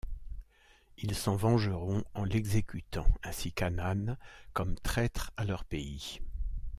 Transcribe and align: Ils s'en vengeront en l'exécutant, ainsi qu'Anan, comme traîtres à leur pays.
Ils 0.97 1.13
s'en 1.13 1.35
vengeront 1.35 2.03
en 2.15 2.23
l'exécutant, 2.23 3.05
ainsi 3.21 3.53
qu'Anan, 3.53 4.17
comme 4.51 4.73
traîtres 4.79 5.31
à 5.37 5.45
leur 5.45 5.63
pays. 5.63 6.21